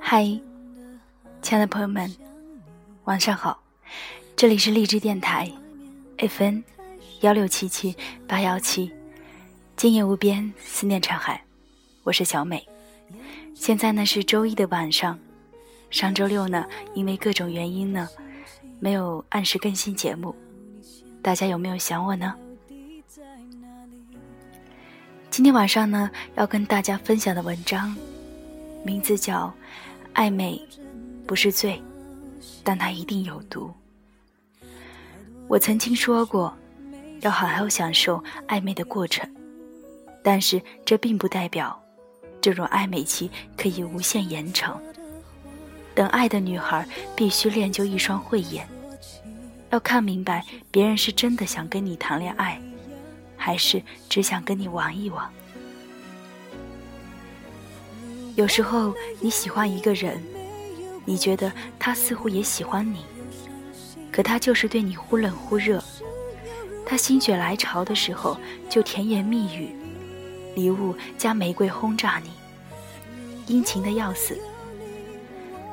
[0.00, 0.24] 嗨，
[1.42, 2.14] 亲爱的朋友们，
[3.04, 3.62] 晚上好！
[4.36, 5.50] 这里是荔枝电台
[6.18, 6.62] ，FN
[7.20, 8.92] 幺六七七八幺七，
[9.76, 11.42] 今夜无边，思念成海，
[12.02, 12.66] 我是小美。
[13.54, 15.18] 现在呢是周一的晚上，
[15.90, 18.08] 上周六呢因为各种原因呢
[18.80, 20.34] 没有按时更新节目，
[21.22, 22.34] 大家有没有想我呢？
[25.30, 27.96] 今天晚上呢要跟大家分享的文章，
[28.84, 29.52] 名字叫。
[30.14, 30.62] 暧昧
[31.26, 31.82] 不是罪，
[32.62, 33.68] 但它一定有毒。
[35.48, 36.56] 我曾经说过，
[37.20, 39.28] 要好好享受暧昧的过程，
[40.22, 41.76] 但是这并不代表
[42.40, 44.80] 这种暧昧期可以无限延长。
[45.96, 48.64] 等爱的女孩必须练就一双慧眼，
[49.70, 52.62] 要看明白别人是真的想跟你谈恋爱，
[53.36, 55.28] 还是只想跟你玩一玩。
[58.36, 60.20] 有时候你喜欢一个人，
[61.04, 63.04] 你觉得他似乎也喜欢你，
[64.10, 65.82] 可他就是对你忽冷忽热。
[66.84, 68.36] 他心血来潮的时候
[68.68, 69.74] 就甜言蜜语，
[70.56, 72.30] 礼物加玫瑰轰炸你，
[73.46, 74.36] 殷勤的要死。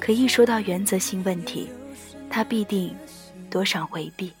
[0.00, 1.68] 可一说到原则性问题，
[2.30, 2.96] 他必定
[3.50, 4.32] 躲闪回避，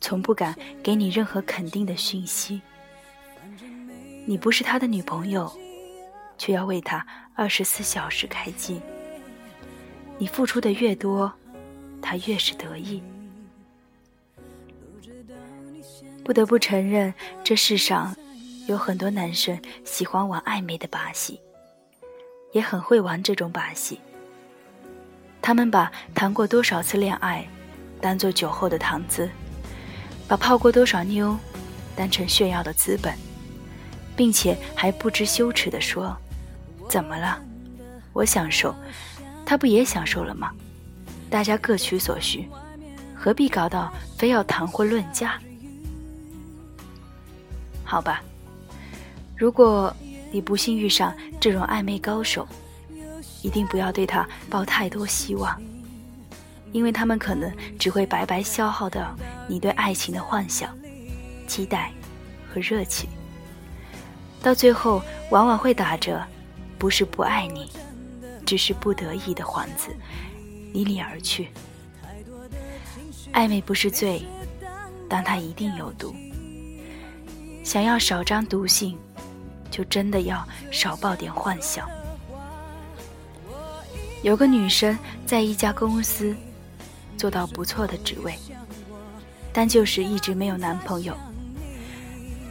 [0.00, 2.60] 从不敢给你任何肯定的讯息。
[4.26, 5.50] 你不是他的女朋友。
[6.38, 8.80] 却要为他二十四小时开机。
[10.18, 11.32] 你付出的越多，
[12.00, 13.02] 他越是得意。
[16.24, 17.12] 不得不承认，
[17.44, 18.16] 这世上
[18.66, 21.40] 有很多男生喜欢玩暧昧的把戏，
[22.52, 24.00] 也很会玩这种把戏。
[25.40, 27.46] 他们把谈过多少次恋爱
[28.00, 29.30] 当做酒后的谈资，
[30.26, 31.38] 把泡过多少妞
[31.94, 33.14] 当成炫耀的资本，
[34.16, 36.16] 并且还不知羞耻地说。
[36.88, 37.38] 怎么了？
[38.12, 38.74] 我享受，
[39.44, 40.50] 他不也享受了吗？
[41.28, 42.48] 大家各取所需，
[43.14, 45.38] 何必搞到非要谈婚论嫁？
[47.84, 48.22] 好吧，
[49.36, 49.94] 如果
[50.30, 52.46] 你不幸遇上这种暧昧高手，
[53.42, 55.60] 一定不要对他抱太多希望，
[56.72, 59.14] 因为他们可能只会白白消耗掉
[59.46, 60.76] 你对爱情的幻想、
[61.46, 61.92] 期待
[62.48, 63.10] 和热情，
[64.40, 66.26] 到最后往往会打着。
[66.78, 67.70] 不是不爱你，
[68.44, 69.94] 只是不得已的幌子，
[70.72, 71.48] 离你而去。
[73.32, 74.24] 暧昧不是罪，
[75.08, 76.14] 但它一定有毒。
[77.64, 78.96] 想要少张毒性，
[79.70, 81.88] 就真的要少抱点幻想。
[84.22, 86.34] 有个女生在一家公司
[87.16, 88.34] 做到不错的职位，
[89.52, 91.16] 但就是一直没有男朋友。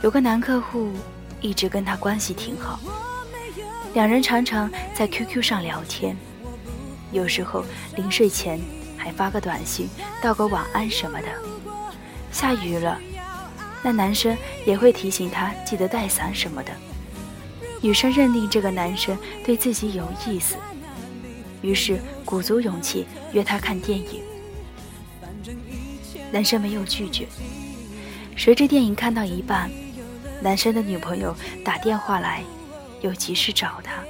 [0.01, 0.91] 有个男客户
[1.41, 2.79] 一直跟她关系挺好。
[3.95, 6.17] 两人常常在 QQ 上聊天，
[7.13, 7.63] 有时候
[7.95, 8.59] 临睡前
[8.97, 9.87] 还发个短信
[10.21, 11.27] 道个晚安什么的。
[12.29, 12.99] 下雨了，
[13.81, 14.35] 那男生
[14.65, 16.73] 也会提醒她记得带伞什么的。
[17.79, 20.57] 女生认定这个男生对自己有意思，
[21.61, 24.21] 于是鼓足勇气约他看电影。
[26.33, 27.25] 男生没有拒绝。
[28.35, 29.71] 谁知电影看到一半，
[30.41, 31.33] 男生的女朋友
[31.63, 32.43] 打电话来。
[33.05, 34.03] 有急事找他，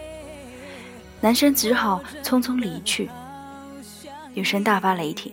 [1.22, 3.10] 男生只好匆匆离去。
[4.34, 5.32] 女生大发雷霆，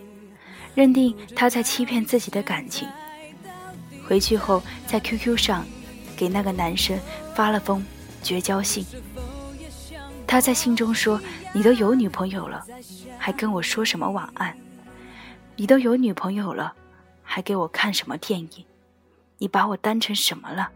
[0.75, 2.87] 认定他在欺骗自己的感情。
[4.07, 5.65] 回去后，在 QQ 上
[6.15, 6.99] 给那个男生
[7.33, 7.85] 发了封
[8.21, 8.85] 绝交信。
[10.27, 11.21] 他在信中说
[11.53, 12.65] ：“你都有女朋友了，
[13.17, 14.55] 还跟我说什么晚安？
[15.55, 16.73] 你都有女朋友了，
[17.21, 18.65] 还给我看什么电影？
[19.37, 20.69] 你把我当成什么了？”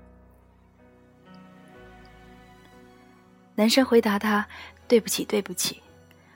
[3.58, 4.48] 男生回答他
[4.88, 5.82] ：“对不起，对不起，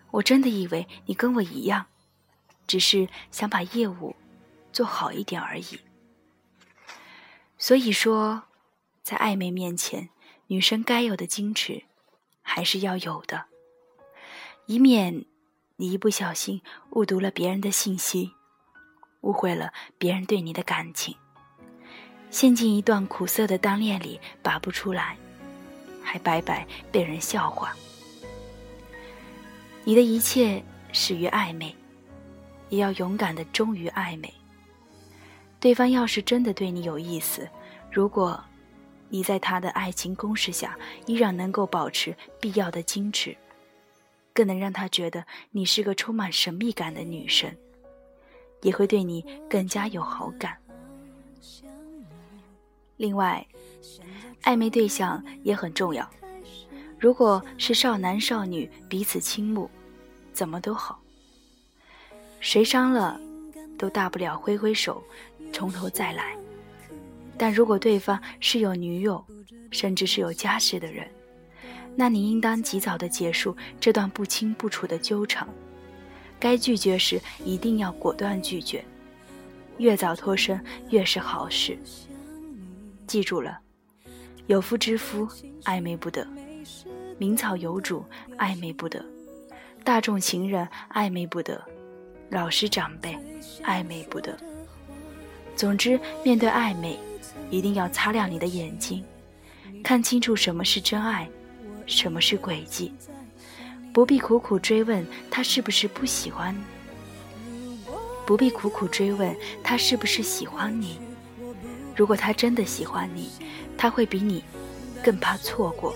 [0.09, 1.85] 我真的以为你跟我一样，
[2.65, 4.15] 只是想把业务
[4.73, 5.79] 做好一点而已。”
[7.59, 8.45] 所以说，
[9.03, 10.09] 在暧昧面前，
[10.47, 11.83] 女生该有的矜持
[12.41, 13.45] 还是要有的，
[14.65, 15.25] 以免
[15.75, 16.63] 你一不小心
[16.93, 18.31] 误读了别人的信息，
[19.21, 21.15] 误会了别人对你的感情，
[22.31, 25.15] 陷进一段苦涩的单恋里拔不出来。
[26.11, 27.73] 还白白被人笑话。
[29.85, 30.61] 你的一切
[30.91, 31.73] 始于暧昧，
[32.67, 34.33] 也要勇敢的忠于暧昧。
[35.57, 37.47] 对方要是真的对你有意思，
[37.89, 38.43] 如果
[39.07, 43.33] 你在他的爱情攻势下依然能够保持必要的矜持，
[44.33, 47.49] 更能让他觉得你是个充满神秘感的女生，
[48.63, 50.57] 也会对你更加有好感。
[53.01, 53.43] 另外。
[54.43, 56.07] 暧昧对象也很重要。
[56.99, 59.67] 如果是少男少女彼此倾慕，
[60.33, 60.99] 怎么都好。
[62.39, 63.19] 谁伤了，
[63.77, 65.03] 都大不了挥挥手，
[65.51, 66.35] 从头再来。
[67.37, 69.23] 但如果对方是有女友，
[69.71, 71.07] 甚至是有家室的人，
[71.95, 75.47] 那你应当及早的结束这段不清不楚的纠缠。
[76.39, 78.83] 该拒绝时一定要果断拒绝，
[79.77, 81.77] 越早脱身越是好事。
[83.11, 83.59] 记住了，
[84.47, 85.27] 有夫之妇
[85.63, 86.25] 暧昧不得，
[87.17, 88.05] 名草有主
[88.37, 89.05] 暧昧不得，
[89.83, 91.61] 大众情人暧昧不得，
[92.29, 93.13] 老师长辈
[93.63, 94.39] 暧昧不得。
[95.57, 96.97] 总之，面对暧昧。
[97.49, 99.03] 一定要擦亮你的眼睛，
[99.83, 101.29] 看清楚什么是真爱，
[101.85, 102.93] 什么是诡计。
[103.91, 106.55] 不必苦苦追问他是不是不喜欢，
[108.25, 110.97] 不必苦苦追问他是不是喜欢你。
[112.01, 113.29] 如果他真的喜欢你，
[113.77, 114.43] 他会比你
[115.03, 115.93] 更怕错过，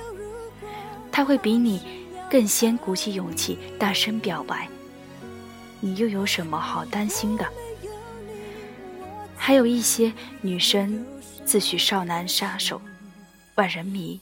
[1.11, 1.81] 他会比你
[2.29, 4.69] 更先鼓起勇气大声表白。
[5.79, 7.45] 你又有什么好担心的？
[9.35, 11.03] 还有一些女生。
[11.43, 12.79] 自诩少男杀手，
[13.55, 14.21] 万人迷，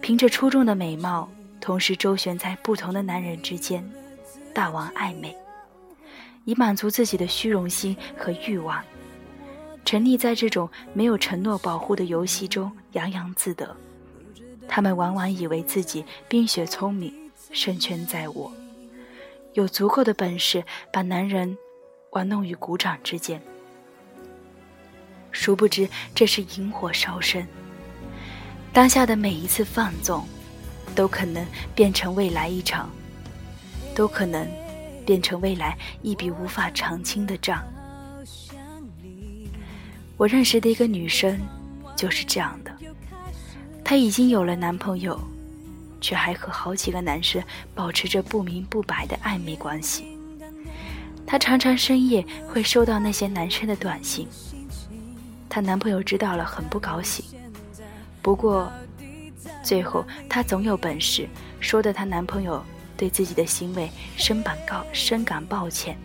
[0.00, 1.30] 凭着出众的美貌，
[1.60, 3.86] 同时周旋在不同的男人之间，
[4.54, 5.36] 大玩暧昧，
[6.46, 8.82] 以满足自己的虚荣心和欲望，
[9.84, 13.76] 沉溺在这种没有承诺保护的游戏中洋洋自得。
[14.68, 17.12] 他们往往以为自己冰雪聪明，
[17.50, 18.50] 胜券在握，
[19.54, 21.58] 有足够的本事把男人
[22.10, 23.42] 玩弄于股掌之间。
[25.30, 27.46] 殊不知，这是引火烧身。
[28.72, 30.26] 当下的每一次放纵，
[30.94, 31.44] 都可能
[31.74, 32.88] 变成未来一场，
[33.94, 34.46] 都可能
[35.04, 37.62] 变成未来一笔无法偿清的账。
[40.16, 41.40] 我认识的一个女生
[41.96, 42.72] 就是这样的，
[43.84, 45.18] 她已经有了男朋友，
[46.00, 47.42] 却还和好几个男生
[47.74, 50.06] 保持着不明不白的暧昧关系。
[51.26, 54.28] 她常常深夜会收到那些男生的短信。
[55.48, 57.24] 她男朋友知道了，很不高兴。
[58.20, 58.70] 不过，
[59.62, 61.28] 最后她总有本事
[61.58, 62.62] 说的，她男朋友
[62.96, 65.96] 对自己的行为深感告深感抱歉，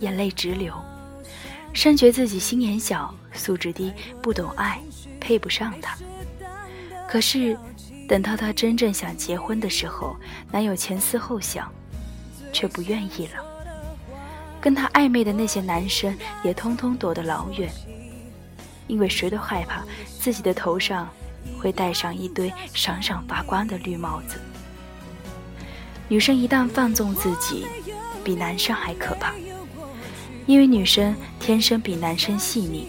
[0.00, 0.74] 眼泪直流，
[1.72, 4.80] 深觉自己心眼小、素质低、不懂爱，
[5.20, 5.96] 配不上他。
[7.08, 7.56] 可是，
[8.08, 10.16] 等到她真正想结婚的时候，
[10.50, 11.72] 男友前思后想，
[12.52, 13.44] 却不愿意了。
[14.60, 17.72] 跟她暧昧的那些男生也通通躲得老远，
[18.88, 19.84] 因为谁都害怕
[20.20, 21.08] 自己的头上
[21.60, 24.40] 会戴上一堆闪闪发光的绿帽子。
[26.08, 27.66] 女生一旦放纵自己，
[28.24, 29.32] 比男生还可怕，
[30.48, 32.88] 因为女生天生比男生细腻，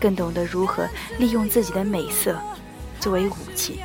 [0.00, 2.36] 更懂得如何利用自己的美色
[2.98, 3.78] 作为武器。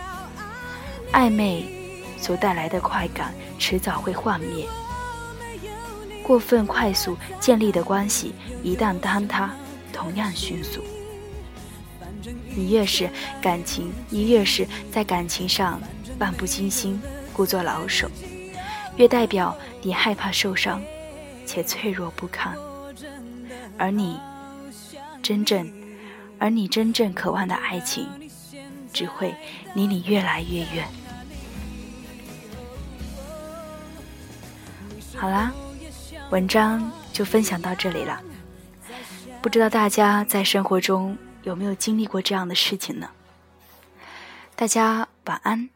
[1.11, 1.63] 暧昧
[2.19, 4.65] 所带来的快感，迟早会幻灭。
[6.23, 9.51] 过分快速建立的关系，一旦坍塌，
[9.93, 10.83] 同样迅速。
[12.55, 13.07] 你越是
[13.39, 15.79] 感情，你越是在感情上
[16.17, 16.99] 漫不经心、
[17.31, 18.09] 故作老手，
[18.95, 20.81] 越代表你害怕受伤，
[21.45, 22.57] 且脆弱不堪。
[23.77, 24.19] 而你
[25.21, 25.71] 真正，
[26.39, 28.07] 而你真正渴望的爱情，
[28.91, 29.35] 只会
[29.73, 30.87] 离你越来越远。
[35.15, 35.51] 好啦。
[36.29, 38.21] 文章就分享到这里了，
[39.41, 43.09] 不知道大家在生活中有没有经历过这样的事情呢？
[44.57, 45.69] 大家晚安。